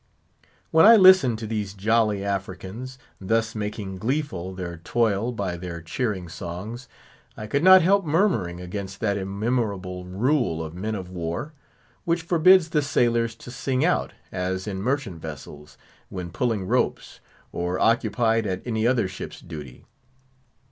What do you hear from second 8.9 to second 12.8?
that immemorial rule of men of war, which forbids